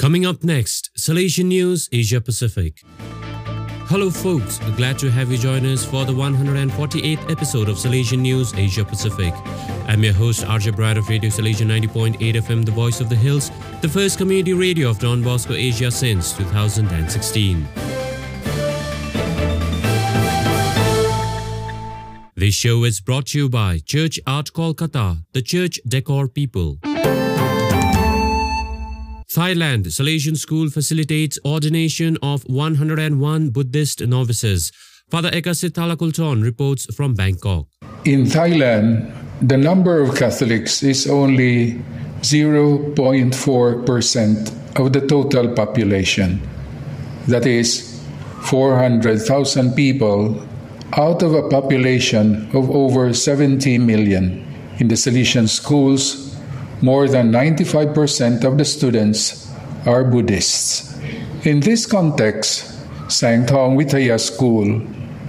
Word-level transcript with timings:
Coming 0.00 0.24
up 0.24 0.42
next, 0.42 0.88
Salesian 0.96 1.44
News 1.44 1.86
Asia 1.92 2.22
Pacific. 2.22 2.80
Hello, 3.90 4.08
folks. 4.08 4.58
Glad 4.78 4.98
to 5.00 5.10
have 5.10 5.30
you 5.30 5.36
join 5.36 5.66
us 5.66 5.84
for 5.84 6.06
the 6.06 6.12
148th 6.14 7.30
episode 7.30 7.68
of 7.68 7.76
Salesian 7.76 8.20
News 8.20 8.54
Asia 8.54 8.82
Pacific. 8.82 9.34
I'm 9.88 10.02
your 10.02 10.14
host, 10.14 10.46
Arjun 10.46 10.74
Brad 10.74 10.96
of 10.96 11.06
Radio 11.10 11.28
Salesian 11.28 11.66
90.8 11.66 12.16
FM, 12.16 12.64
the 12.64 12.72
voice 12.72 13.02
of 13.02 13.10
the 13.10 13.14
hills, 13.14 13.50
the 13.82 13.90
first 13.90 14.16
community 14.16 14.54
radio 14.54 14.88
of 14.88 14.98
Don 14.98 15.22
Bosco 15.22 15.52
Asia 15.52 15.90
since 15.90 16.32
2016. 16.32 17.68
This 22.36 22.54
show 22.54 22.84
is 22.84 23.02
brought 23.02 23.26
to 23.26 23.38
you 23.38 23.48
by 23.50 23.80
Church 23.84 24.18
Art 24.26 24.50
Kolkata, 24.54 25.24
the 25.34 25.42
church 25.42 25.78
decor 25.86 26.26
people. 26.26 26.78
Thailand 29.30 29.86
Salesian 29.86 30.36
School 30.36 30.68
facilitates 30.70 31.38
ordination 31.44 32.18
of 32.20 32.42
101 32.46 33.50
Buddhist 33.50 34.04
novices. 34.04 34.72
Father 35.08 35.30
Ekasit 35.30 35.70
Talhakultron 35.70 36.42
reports 36.42 36.92
from 36.92 37.14
Bangkok. 37.14 37.68
In 38.04 38.24
Thailand, 38.24 39.14
the 39.40 39.56
number 39.56 40.00
of 40.00 40.16
Catholics 40.16 40.82
is 40.82 41.06
only 41.06 41.80
0.4% 42.22 44.80
of 44.80 44.92
the 44.92 45.06
total 45.06 45.54
population. 45.54 46.40
That 47.28 47.46
is 47.46 48.02
400,000 48.42 49.74
people 49.74 50.44
out 50.94 51.22
of 51.22 51.34
a 51.34 51.48
population 51.48 52.50
of 52.52 52.68
over 52.68 53.14
70 53.14 53.78
million. 53.78 54.44
In 54.80 54.88
the 54.88 54.96
Salesian 54.96 55.48
schools, 55.48 56.29
more 56.82 57.08
than 57.08 57.30
95% 57.32 58.44
of 58.44 58.58
the 58.58 58.64
students 58.64 59.50
are 59.86 60.04
Buddhists. 60.04 60.96
In 61.44 61.60
this 61.60 61.86
context, 61.86 62.66
Sang 63.10 63.46
Thong 63.46 63.76
Vitaya 63.76 64.18
School, 64.20 64.76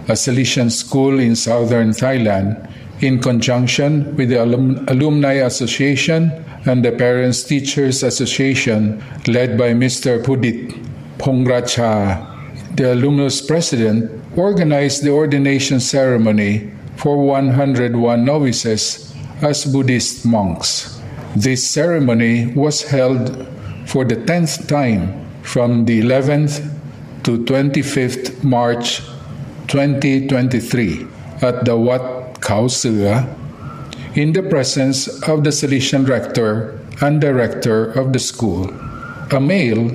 a 0.08 0.14
Salesian 0.14 0.72
school 0.72 1.20
in 1.20 1.36
southern 1.36 1.92
Thailand, 1.92 2.70
in 3.02 3.20
conjunction 3.20 4.16
with 4.16 4.30
the 4.30 4.44
Alum- 4.44 4.86
Alumni 4.88 5.42
Association 5.42 6.32
and 6.66 6.86
the 6.86 6.92
Parents 6.92 7.44
Teachers 7.44 8.04
Association, 8.04 9.04
led 9.28 9.58
by 9.58 9.74
Mr. 9.74 10.24
Pudit 10.24 10.70
Pongracha, 11.18 12.28
the 12.76 12.94
alumnus 12.94 13.42
president, 13.42 14.10
organized 14.38 15.04
the 15.04 15.12
ordination 15.12 15.80
ceremony 15.80 16.72
for 16.98 17.18
101 17.18 18.24
novices 18.24 19.14
as 19.42 19.66
Buddhist 19.66 20.26
monks. 20.26 20.91
This 21.36 21.64
ceremony 21.64 22.48
was 22.48 22.84
held 22.84 23.48
for 23.86 24.04
the 24.04 24.18
10th 24.18 24.68
time 24.68 25.26
from 25.44 25.86
the 25.86 26.02
11th 26.02 26.60
to 27.24 27.46
25th 27.46 28.44
March 28.44 29.00
2023 29.68 31.08
at 31.42 31.64
the 31.64 31.78
Wat 31.78 32.42
Khao 32.42 32.68
in 34.16 34.34
the 34.34 34.44
presence 34.44 35.08
of 35.24 35.46
the 35.46 35.52
Salesian 35.52 36.06
rector 36.06 36.78
and 37.00 37.22
director 37.22 37.86
of 37.94 38.12
the 38.12 38.20
school. 38.20 38.70
A 39.32 39.40
male, 39.40 39.90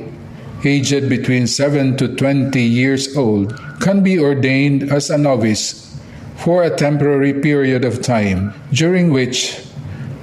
aged 0.65 1.11
between 1.11 1.47
7 1.47 1.99
to 1.99 2.17
20 2.17 2.63
years 2.63 3.15
old, 3.15 3.61
can 3.81 4.03
be 4.03 4.19
ordained 4.19 4.91
as 4.91 5.11
a 5.11 5.19
novice 5.19 5.95
for 6.37 6.63
a 6.63 6.75
temporary 6.75 7.35
period 7.35 7.85
of 7.85 8.01
time 8.01 8.55
during 8.73 9.13
which 9.13 9.66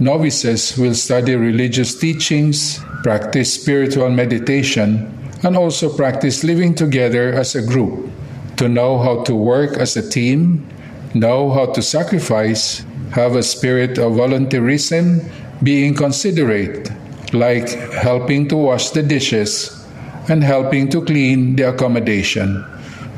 novices 0.04 0.78
will 0.78 0.94
study 0.94 1.36
religious 1.36 1.96
teachings, 1.96 2.80
practice 3.04 3.54
spiritual 3.54 4.10
meditation, 4.10 5.10
and 5.44 5.56
also 5.56 5.96
practice 5.96 6.44
living 6.44 6.76
together 6.76 7.34
as 7.34 7.56
a 7.56 7.62
group 7.62 8.10
to 8.58 8.68
know 8.68 9.00
how 9.00 9.24
to 9.24 9.36
work 9.36 9.78
as 9.78 9.98
a 9.98 10.10
team, 10.10 10.68
know 11.14 11.52
how 11.52 11.66
to 11.74 11.82
sacrifice, 11.82 12.86
have 13.12 13.36
a 13.36 13.44
spirit 13.44 13.98
of 13.98 14.14
volunteerism, 14.14 15.24
being 15.64 15.94
considerate, 15.94 16.92
like 17.34 17.70
helping 17.94 18.48
to 18.48 18.58
wash 18.58 18.90
the 18.92 19.04
dishes 19.04 19.86
and 20.30 20.44
helping 20.44 20.90
to 20.90 21.04
clean 21.04 21.56
the 21.56 21.64
accommodation. 21.64 22.62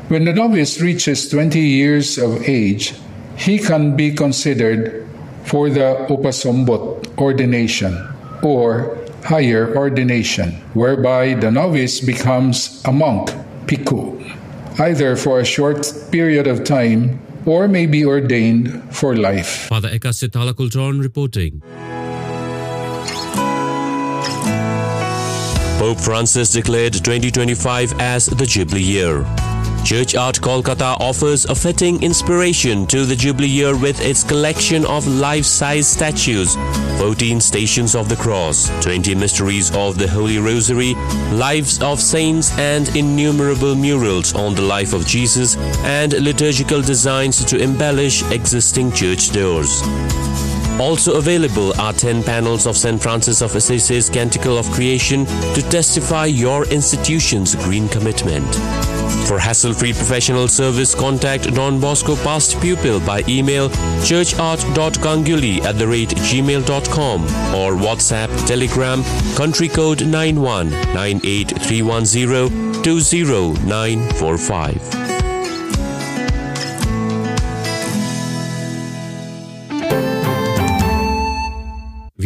When 0.08 0.24
the 0.24 0.32
novice 0.32 0.80
reaches 0.80 1.28
20 1.28 1.58
years 1.60 2.18
of 2.18 2.48
age, 2.48 2.94
he 3.36 3.58
can 3.58 3.96
be 3.96 4.12
considered 4.12 5.05
for 5.46 5.70
the 5.70 6.06
upasombot 6.10 7.06
ordination 7.18 7.94
or 8.42 8.98
higher 9.24 9.74
ordination, 9.76 10.52
whereby 10.74 11.34
the 11.34 11.50
novice 11.50 12.00
becomes 12.00 12.82
a 12.84 12.92
monk, 12.92 13.30
piku, 13.66 14.14
either 14.78 15.16
for 15.16 15.40
a 15.40 15.44
short 15.44 15.86
period 16.10 16.46
of 16.46 16.64
time 16.64 17.18
or 17.46 17.68
may 17.68 17.86
be 17.86 18.04
ordained 18.04 18.82
for 18.94 19.16
life. 19.16 19.70
Father 19.70 19.88
Ekasit 19.88 20.30
Talhakultron 20.30 21.00
reporting. 21.00 21.62
Pope 25.78 26.00
Francis 26.00 26.52
declared 26.52 26.94
2025 26.94 27.94
as 28.00 28.26
the 28.26 28.46
Jubilee 28.46 28.82
year. 28.82 29.45
Church 29.86 30.16
Art 30.16 30.40
Kolkata 30.40 30.98
offers 30.98 31.44
a 31.44 31.54
fitting 31.54 32.02
inspiration 32.02 32.88
to 32.88 33.04
the 33.04 33.14
Jubilee 33.14 33.46
year 33.46 33.78
with 33.78 34.00
its 34.00 34.24
collection 34.24 34.84
of 34.84 35.06
life-size 35.06 35.86
statues, 35.86 36.56
14 36.98 37.40
Stations 37.40 37.94
of 37.94 38.08
the 38.08 38.16
Cross, 38.16 38.68
20 38.82 39.14
Mysteries 39.14 39.72
of 39.76 39.96
the 39.96 40.08
Holy 40.08 40.38
Rosary, 40.38 40.94
Lives 41.30 41.80
of 41.80 42.00
Saints 42.00 42.50
and 42.58 42.88
innumerable 42.96 43.76
murals 43.76 44.34
on 44.34 44.56
the 44.56 44.62
life 44.62 44.92
of 44.92 45.06
Jesus 45.06 45.56
and 45.84 46.14
liturgical 46.14 46.82
designs 46.82 47.44
to 47.44 47.56
embellish 47.56 48.28
existing 48.32 48.90
church 48.90 49.30
doors. 49.30 49.82
Also 50.80 51.14
available 51.16 51.80
are 51.80 51.92
10 51.92 52.24
panels 52.24 52.66
of 52.66 52.76
St. 52.76 53.00
Francis 53.00 53.40
of 53.40 53.54
Assisi's 53.54 54.10
Canticle 54.10 54.58
of 54.58 54.68
Creation 54.72 55.26
to 55.54 55.62
testify 55.70 56.26
your 56.26 56.66
institution's 56.72 57.54
green 57.54 57.88
commitment. 57.88 58.44
For 59.26 59.38
hassle-free 59.38 59.92
professional 59.92 60.48
service, 60.48 60.94
contact 60.94 61.54
Don 61.54 61.80
Bosco 61.80 62.16
past 62.16 62.60
pupil 62.60 63.00
by 63.00 63.22
email 63.28 63.70
churchart.kanguli 64.04 65.64
at 65.64 65.78
the 65.78 65.88
rate 65.88 66.10
gmail.com 66.10 67.22
or 67.54 67.72
WhatsApp, 67.72 68.28
Telegram, 68.46 69.02
country 69.36 69.68
code 69.68 70.06
91 70.06 70.70
98310 70.70 72.82
20945. 72.82 75.06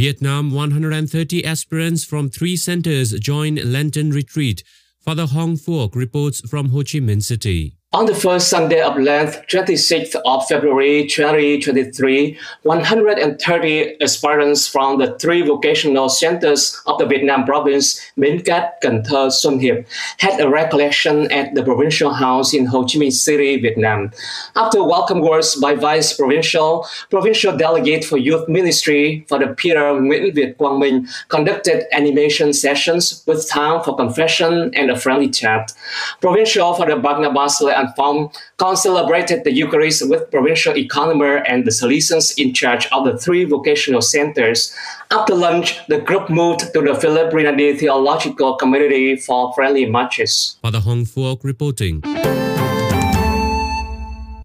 Vietnam 0.01 0.51
130 0.51 1.45
aspirants 1.45 2.05
from 2.05 2.31
three 2.31 2.57
centers 2.57 3.13
join 3.19 3.57
Lenten 3.57 4.11
retreat. 4.11 4.65
Father 5.00 5.25
Hong 5.25 5.56
Phuoc 5.56 5.94
reports 5.94 6.47
from 6.47 6.69
Ho 6.69 6.81
Chi 6.81 6.99
Minh 7.00 7.22
City. 7.22 7.80
On 7.93 8.06
the 8.06 8.15
first 8.15 8.47
Sunday 8.49 8.81
of 8.81 8.97
Lent, 8.97 9.31
26th 9.49 10.15
of 10.25 10.47
February 10.47 11.09
2023, 11.09 12.39
130 12.62 14.01
aspirants 14.01 14.69
from 14.69 15.01
the 15.01 15.19
three 15.19 15.43
vocational 15.43 16.09
centers 16.09 16.81
of 16.87 16.99
the 16.99 17.06
Vietnam 17.06 17.45
province, 17.45 18.01
Bến 18.17 18.45
Cát, 18.45 18.81
Cần 18.81 19.03
Thơ, 19.03 19.27
Xuân 19.31 19.59
Hiệp, 19.61 19.84
had 20.19 20.39
a 20.39 20.49
recollection 20.49 21.28
at 21.33 21.53
the 21.56 21.65
provincial 21.65 22.15
house 22.15 22.55
in 22.55 22.65
Ho 22.67 22.83
Chi 22.83 23.01
Minh 23.01 23.12
City, 23.12 23.61
Vietnam. 23.61 24.12
After 24.55 24.84
welcome 24.84 25.21
words 25.21 25.57
by 25.57 25.75
Vice 25.75 26.12
Provincial, 26.12 26.87
Provincial 27.11 27.57
Delegate 27.57 28.05
for 28.05 28.19
Youth 28.19 28.49
Ministry 28.49 29.25
for 29.27 29.41
the 29.41 29.49
Peter 29.49 29.99
Nguyễn 29.99 30.33
Việt 30.33 30.59
Quang 30.59 30.78
Minh 30.78 31.09
conducted 31.27 31.93
animation 31.93 32.53
sessions 32.53 33.25
with 33.27 33.48
time 33.48 33.83
for 33.83 33.97
confession 33.97 34.71
and 34.75 34.92
a 34.92 34.97
friendly 34.97 35.28
chat. 35.28 35.72
Provincial 36.21 36.72
for 36.75 36.87
the 36.87 36.95
Barnabas 36.95 37.60
and 37.80 38.78
celebrated 38.78 39.44
the 39.44 39.53
Eucharist 39.53 40.09
with 40.09 40.30
provincial 40.30 40.77
economer 40.77 41.36
and 41.36 41.65
the 41.65 41.71
Salesians 41.71 42.34
in 42.38 42.53
charge 42.54 42.86
of 42.92 43.04
the 43.04 43.16
three 43.18 43.44
vocational 43.44 44.03
centers. 44.03 44.74
After 45.10 45.34
lunch, 45.34 45.78
the 45.88 46.00
group 46.00 46.30
moved 46.30 46.72
to 46.72 46.80
the 46.80 46.94
Philip 46.94 47.32
Rinaldi 47.32 47.77
Theological 47.77 48.56
Community 48.56 49.16
for 49.16 49.53
friendly 49.54 49.86
matches. 49.86 50.59
Father 50.62 50.80
Hong 50.80 51.04
Phuoc 51.04 51.42
reporting. 51.42 52.03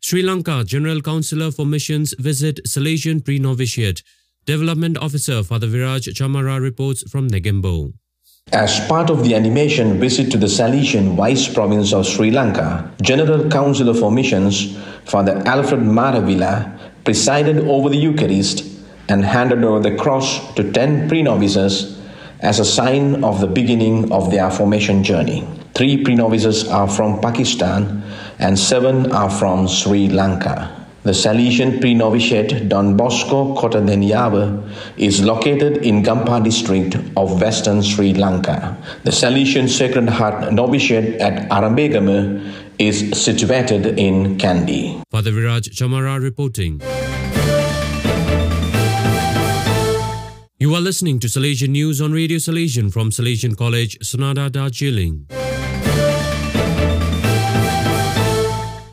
Sri 0.01 0.21
Lanka 0.21 0.63
General 0.63 1.01
Councillor 1.01 1.51
for 1.51 1.65
Missions 1.65 2.13
visit 2.19 2.59
Salesian 2.65 3.23
pre-novitiate. 3.25 4.03
Development 4.45 4.97
Officer 4.99 5.43
Father 5.43 5.67
Viraj 5.67 6.07
Chamara 6.13 6.61
reports 6.61 7.03
from 7.09 7.27
Negombo. 7.27 7.93
As 8.55 8.79
part 8.87 9.09
of 9.09 9.23
the 9.23 9.35
animation 9.35 9.99
visit 9.99 10.31
to 10.31 10.37
the 10.37 10.45
Salesian 10.45 11.15
Vice 11.15 11.51
Province 11.51 11.91
of 11.91 12.05
Sri 12.05 12.31
Lanka, 12.31 12.89
General 13.01 13.49
Councillor 13.49 13.93
for 13.93 14.11
Missions, 14.11 14.77
Father 15.03 15.41
Alfred 15.45 15.81
Maravilla, 15.81 16.79
presided 17.03 17.67
over 17.67 17.89
the 17.89 17.97
Eucharist 17.97 18.63
and 19.09 19.25
handed 19.25 19.63
over 19.63 19.79
the 19.79 19.97
cross 19.97 20.53
to 20.53 20.71
10 20.71 21.09
pre-novices 21.09 21.99
as 22.39 22.59
a 22.59 22.65
sign 22.65 23.23
of 23.23 23.41
the 23.41 23.47
beginning 23.47 24.11
of 24.11 24.31
their 24.31 24.49
formation 24.51 25.03
journey. 25.03 25.45
Three 25.73 26.03
pre 26.03 26.15
novices 26.15 26.67
are 26.69 26.87
from 26.87 27.19
Pakistan 27.19 28.03
and 28.39 28.57
seven 28.57 29.11
are 29.11 29.29
from 29.29 29.67
Sri 29.67 30.07
Lanka. 30.07 30.84
The 31.05 31.11
Salesian 31.11 31.79
pre-novitiate 31.79 32.67
Don 32.67 32.97
Bosco 32.97 33.53
Kota 33.53 33.77
Denyawa 33.77 34.67
is 34.97 35.21
located 35.21 35.85
in 35.85 36.01
Gampaha 36.01 36.43
district 36.43 36.95
of 37.15 37.39
western 37.39 37.83
Sri 37.83 38.15
Lanka. 38.15 38.75
The 39.03 39.11
Salesian 39.11 39.69
Sacred 39.69 40.09
Heart 40.09 40.51
novitiate 40.51 41.21
at 41.21 41.47
Arambegama 41.51 42.41
is 42.79 43.11
situated 43.11 43.99
in 43.99 44.39
Kandy. 44.39 44.99
Father 45.11 45.29
Viraj 45.29 45.69
Chamara 45.69 46.19
reporting. 46.19 46.81
You 50.57 50.73
are 50.73 50.81
listening 50.81 51.19
to 51.19 51.27
Salesian 51.27 51.69
News 51.69 52.01
on 52.01 52.13
Radio 52.13 52.39
Salesian 52.39 52.91
from 52.91 53.11
Salesian 53.11 53.55
College, 53.55 53.99
Sonada, 53.99 54.51
Darjeeling. 54.51 55.27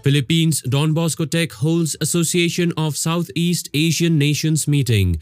Philippines 0.02 0.62
Don 0.62 0.92
Bosco 0.92 1.24
Tech 1.24 1.52
holds 1.52 1.96
Association 2.00 2.72
of 2.76 2.96
Southeast 2.96 3.68
Asian 3.72 4.18
Nations 4.18 4.66
meeting. 4.66 5.20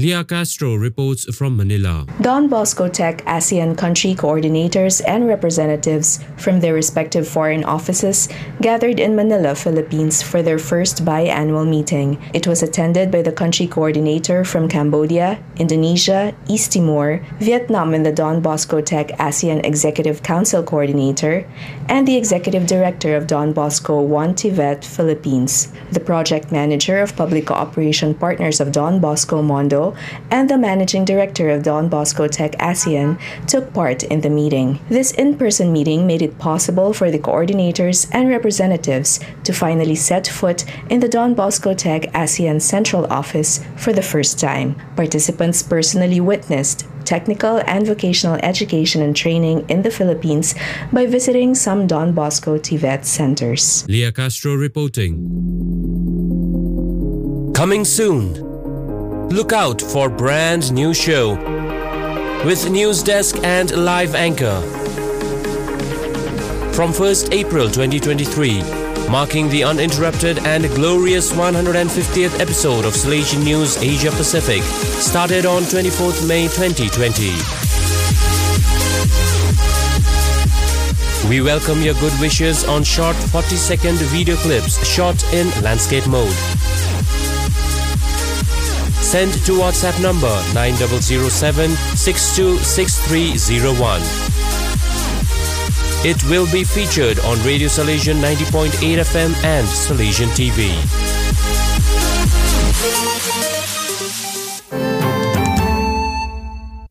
Leah 0.00 0.24
Castro 0.24 0.76
reports 0.76 1.28
from 1.36 1.58
Manila. 1.58 2.06
Don 2.22 2.48
Bosco 2.48 2.88
Tech 2.88 3.22
ASEAN 3.26 3.76
country 3.76 4.14
coordinators 4.14 5.02
and 5.06 5.26
representatives 5.26 6.24
from 6.38 6.60
their 6.60 6.72
respective 6.72 7.28
foreign 7.28 7.64
offices 7.64 8.26
gathered 8.62 8.98
in 8.98 9.14
Manila, 9.14 9.54
Philippines 9.54 10.22
for 10.22 10.40
their 10.40 10.58
first 10.58 11.04
biannual 11.04 11.68
meeting. 11.68 12.16
It 12.32 12.46
was 12.46 12.62
attended 12.62 13.10
by 13.10 13.20
the 13.20 13.32
country 13.32 13.66
coordinator 13.66 14.42
from 14.42 14.70
Cambodia, 14.70 15.38
Indonesia, 15.56 16.34
East 16.48 16.72
Timor, 16.72 17.20
Vietnam 17.38 17.92
and 17.92 18.06
the 18.06 18.12
Don 18.12 18.40
Bosco 18.40 18.80
Tech 18.80 19.08
ASEAN 19.18 19.66
Executive 19.66 20.22
Council 20.22 20.62
coordinator, 20.62 21.44
and 21.90 22.08
the 22.08 22.16
executive 22.16 22.66
director 22.66 23.16
of 23.16 23.26
Don 23.26 23.52
Bosco 23.52 24.00
One 24.00 24.32
TVET, 24.32 24.82
Philippines, 24.82 25.74
the 25.92 26.00
project 26.00 26.50
manager 26.50 27.02
of 27.02 27.16
public 27.16 27.44
cooperation 27.44 28.14
partners 28.14 28.60
of 28.60 28.72
Don 28.72 28.98
Bosco 28.98 29.42
Mondo 29.42 29.79
and 30.30 30.48
the 30.48 30.58
managing 30.58 31.04
director 31.04 31.50
of 31.50 31.62
Don 31.62 31.88
Bosco 31.88 32.28
Tech 32.28 32.52
ASEAN 32.70 33.18
took 33.46 33.72
part 33.72 34.02
in 34.04 34.20
the 34.20 34.30
meeting. 34.30 34.78
This 34.88 35.10
in 35.12 35.36
person 35.36 35.72
meeting 35.72 36.06
made 36.06 36.22
it 36.22 36.38
possible 36.38 36.92
for 36.92 37.10
the 37.10 37.18
coordinators 37.18 38.08
and 38.12 38.28
representatives 38.28 39.20
to 39.44 39.52
finally 39.52 39.94
set 39.96 40.26
foot 40.26 40.64
in 40.90 41.00
the 41.00 41.08
Don 41.08 41.34
Bosco 41.34 41.74
Tech 41.74 42.02
ASEAN 42.12 42.60
Central 42.60 43.06
Office 43.10 43.60
for 43.76 43.92
the 43.92 44.08
first 44.12 44.38
time. 44.38 44.76
Participants 44.96 45.62
personally 45.62 46.20
witnessed 46.20 46.86
technical 47.04 47.60
and 47.66 47.86
vocational 47.86 48.38
education 48.42 49.02
and 49.02 49.16
training 49.16 49.64
in 49.68 49.82
the 49.82 49.90
Philippines 49.90 50.54
by 50.92 51.06
visiting 51.06 51.54
some 51.54 51.86
Don 51.86 52.12
Bosco 52.12 52.58
TVET 52.58 53.04
centers. 53.04 53.84
Leah 53.88 54.12
Castro 54.12 54.54
reporting. 54.54 55.12
Coming 57.54 57.84
soon. 57.84 58.49
Look 59.30 59.52
out 59.52 59.80
for 59.80 60.08
brand 60.08 60.72
new 60.72 60.92
show 60.92 61.36
with 62.44 62.68
news 62.68 63.00
desk 63.00 63.36
and 63.44 63.70
live 63.84 64.16
anchor. 64.16 64.60
From 66.72 66.90
1st 66.90 67.32
April 67.32 67.68
2023, 67.68 68.60
marking 69.08 69.48
the 69.48 69.62
uninterrupted 69.62 70.40
and 70.40 70.64
glorious 70.74 71.30
150th 71.30 72.40
episode 72.40 72.84
of 72.84 72.94
Salesian 72.94 73.44
News 73.44 73.76
Asia 73.76 74.10
Pacific, 74.10 74.62
started 74.62 75.46
on 75.46 75.62
24th 75.62 76.26
May 76.26 76.48
2020. 76.48 77.30
We 81.28 81.40
welcome 81.40 81.82
your 81.82 81.94
good 81.94 82.18
wishes 82.20 82.64
on 82.64 82.82
short 82.82 83.14
40 83.14 83.54
second 83.54 83.94
video 84.10 84.34
clips 84.34 84.84
shot 84.84 85.22
in 85.32 85.48
landscape 85.62 86.08
mode. 86.08 86.34
Send 89.10 89.34
to 89.44 89.58
WhatsApp 89.58 90.00
number 90.00 90.30
9007 90.54 91.74
626301. 91.96 94.00
It 96.08 96.22
will 96.30 96.46
be 96.52 96.62
featured 96.62 97.18
on 97.18 97.42
Radio 97.42 97.66
Salesian 97.66 98.20
90.8 98.22 99.00
FM 99.00 99.34
and 99.42 99.66
Salesian 99.66 100.28
TV. 100.38 100.70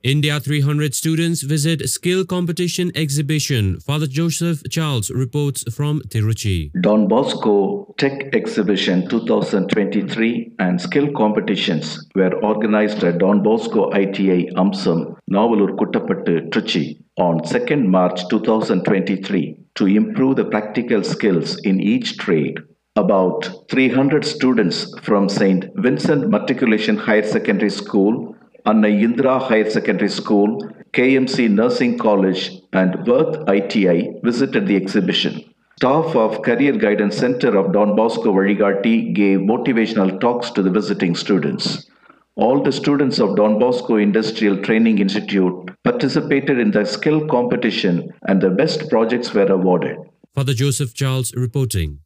India 0.10 0.40
300 0.40 0.96
students 0.96 1.44
visit 1.44 1.88
skill 1.88 2.26
competition 2.26 2.92
exhibition. 2.96 3.80
Father 3.80 4.08
Joseph 4.08 4.64
Charles 4.68 5.12
reports 5.12 5.64
from 5.72 6.02
Tiruchi. 6.02 6.72
Don 6.82 7.08
Bosco 7.08 7.94
Tech 8.00 8.34
Exhibition 8.34 9.08
2023 9.08 10.54
and 10.58 10.82
skill 10.82 11.12
competitions 11.16 12.08
were 12.16 12.34
organized 12.44 13.04
at 13.04 13.20
Don 13.20 13.44
Bosco 13.44 13.92
ITI 13.92 14.50
Amsam, 14.56 15.16
Navalur 15.32 15.78
Kuttapattu, 15.78 16.50
Trichy 16.50 16.98
on 17.18 17.42
2nd 17.42 17.86
March 17.86 18.28
2023 18.30 19.58
to 19.76 19.86
improve 19.86 20.38
the 20.38 20.46
practical 20.46 21.04
skills 21.04 21.60
in 21.60 21.80
each 21.80 22.18
trade. 22.18 22.58
About 22.96 23.48
300 23.70 24.26
students 24.26 24.92
from 25.02 25.30
St. 25.30 25.66
Vincent 25.76 26.30
Matriculation 26.32 26.98
Higher 26.98 27.22
Secondary 27.22 27.70
School 27.70 28.36
Anna 28.70 28.88
Indra 28.88 29.40
Higher 29.40 29.68
Secondary 29.68 30.10
School, 30.10 30.62
KMC 30.94 31.50
Nursing 31.50 31.98
College, 31.98 32.52
and 32.72 33.08
Worth 33.08 33.50
ITI 33.50 34.20
visited 34.24 34.68
the 34.68 34.76
exhibition. 34.76 35.44
Staff 35.78 36.16
of 36.16 36.44
Career 36.44 36.74
Guidance 36.74 37.18
Center 37.18 37.58
of 37.58 37.74
Don 37.74 37.96
Bosco 37.96 38.32
Varigati 38.32 39.12
gave 39.16 39.40
motivational 39.40 40.20
talks 40.20 40.52
to 40.52 40.62
the 40.62 40.70
visiting 40.70 41.16
students. 41.16 41.90
All 42.36 42.62
the 42.62 42.72
students 42.72 43.20
of 43.20 43.36
Don 43.36 43.58
Bosco 43.58 43.96
Industrial 43.96 44.62
Training 44.62 45.00
Institute 45.00 45.72
participated 45.84 46.60
in 46.60 46.70
the 46.70 46.86
skill 46.86 47.28
competition 47.28 48.14
and 48.28 48.40
the 48.40 48.52
best 48.52 48.88
projects 48.90 49.34
were 49.34 49.52
awarded. 49.52 49.98
Father 50.36 50.54
Joseph 50.54 50.94
Charles 50.94 51.34
reporting. 51.34 52.02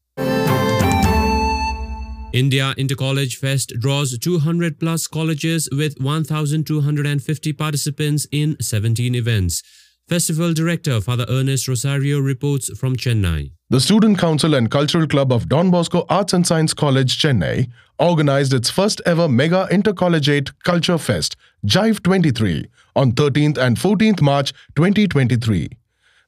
India 2.34 2.74
Intercollege 2.80 3.36
Fest 3.36 3.74
draws 3.80 4.18
200 4.18 4.80
plus 4.80 5.06
colleges 5.06 5.70
with 5.72 6.02
1,250 6.02 7.54
participants 7.54 8.26
in 8.32 8.58
17 8.60 9.14
events. 9.14 9.62
Festival 10.10 10.52
Director 10.52 11.00
Father 11.00 11.28
Ernest 11.30 11.68
Rosario 11.68 12.20
reports 12.20 12.76
from 12.76 12.96
Chennai. 12.96 13.52
The 13.70 13.80
Student 13.80 14.18
Council 14.18 14.56
and 14.56 14.72
Cultural 14.72 15.08
Club 15.08 15.32
of 15.32 15.48
Don 15.48 15.70
Bosco 15.70 16.08
Arts 16.10 16.34
and 16.34 16.46
Science 16.46 16.74
College, 16.74 17.20
Chennai, 17.20 17.70
organized 18.00 18.52
its 18.52 18.70
first 18.72 19.00
ever 19.06 19.30
mega 19.30 19.68
intercollegiate 19.70 20.60
culture 20.64 20.98
fest, 20.98 21.36
Jive 21.68 22.02
23, 22.02 22.66
on 22.96 23.12
13th 23.12 23.60
and 23.60 23.78
14th 23.78 24.22
March 24.24 24.54
2023. 24.76 25.70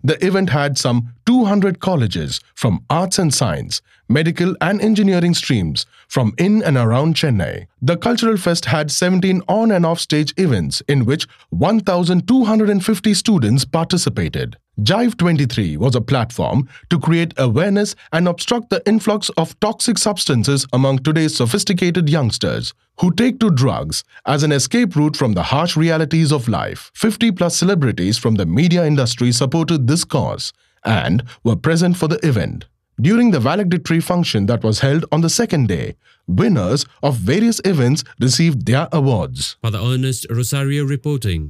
The 0.05 0.23
event 0.23 0.51
had 0.51 0.77
some 0.77 1.15
200 1.25 1.79
colleges 1.79 2.39
from 2.53 2.85
arts 2.91 3.17
and 3.17 3.33
science, 3.33 3.81
medical 4.07 4.55
and 4.61 4.79
engineering 4.79 5.33
streams 5.33 5.87
from 6.07 6.35
in 6.37 6.61
and 6.61 6.77
around 6.77 7.15
Chennai. 7.15 7.65
The 7.81 7.97
Cultural 7.97 8.37
Fest 8.37 8.65
had 8.65 8.91
17 8.91 9.41
on 9.47 9.71
and 9.71 9.83
off 9.83 9.99
stage 9.99 10.31
events 10.37 10.83
in 10.87 11.05
which 11.05 11.27
1,250 11.49 13.13
students 13.15 13.65
participated. 13.65 14.57
Jive 14.81 15.17
23 15.17 15.77
was 15.77 15.95
a 15.95 16.01
platform 16.01 16.67
to 16.89 16.99
create 16.99 17.33
awareness 17.37 17.95
and 18.11 18.27
obstruct 18.27 18.69
the 18.69 18.83
influx 18.85 19.29
of 19.37 19.57
toxic 19.61 19.97
substances 19.97 20.67
among 20.73 20.99
today's 20.99 21.33
sophisticated 21.33 22.09
youngsters 22.09 22.73
who 22.99 23.13
take 23.13 23.39
to 23.39 23.49
drugs 23.49 24.03
as 24.25 24.43
an 24.43 24.51
escape 24.51 24.97
route 24.97 25.15
from 25.15 25.31
the 25.31 25.43
harsh 25.43 25.77
realities 25.77 26.31
of 26.33 26.49
life. 26.49 26.91
50 26.93 27.31
plus 27.31 27.55
celebrities 27.55 28.17
from 28.17 28.35
the 28.35 28.45
media 28.45 28.85
industry 28.85 29.31
supported 29.31 29.87
this 29.87 30.03
cause 30.03 30.51
and 30.83 31.23
were 31.45 31.55
present 31.55 31.95
for 31.95 32.09
the 32.09 32.25
event. 32.27 32.65
During 32.99 33.31
the 33.31 33.39
valedictory 33.39 34.01
function 34.01 34.45
that 34.47 34.63
was 34.63 34.79
held 34.79 35.05
on 35.09 35.21
the 35.21 35.29
second 35.29 35.67
day, 35.67 35.95
winners 36.27 36.85
of 37.01 37.15
various 37.15 37.61
events 37.63 38.03
received 38.19 38.65
their 38.65 38.89
awards. 38.91 39.55
Father 39.61 39.79
Ernest 39.79 40.27
Rosario 40.29 40.83
reporting. 40.83 41.49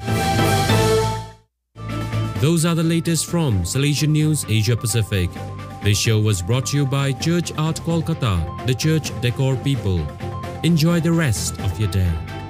Those 2.45 2.63
are 2.63 2.75
the 2.75 2.83
latest 2.83 3.25
from 3.25 3.63
Salesian 3.63 4.09
News 4.09 4.45
Asia 4.47 4.77
Pacific. 4.77 5.31
This 5.81 5.97
show 5.97 6.19
was 6.19 6.43
brought 6.43 6.67
to 6.67 6.77
you 6.77 6.85
by 6.85 7.11
Church 7.11 7.51
Art 7.57 7.77
Kolkata, 7.77 8.67
the 8.67 8.75
church 8.75 9.09
decor 9.19 9.55
people. 9.55 9.99
Enjoy 10.61 10.99
the 10.99 11.11
rest 11.11 11.59
of 11.61 11.79
your 11.79 11.89
day. 11.89 12.44